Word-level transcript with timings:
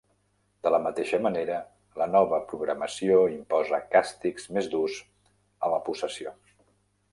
De 0.67 0.69
la 0.75 0.77
mateixa 0.85 1.19
manera, 1.25 1.57
la 2.01 2.07
nova 2.13 2.39
programació 2.53 3.19
imposa 3.35 3.81
càstigs 3.93 4.49
més 4.57 4.73
durs 4.75 4.99
a 5.69 5.73
la 5.77 5.81
possessió. 5.91 6.37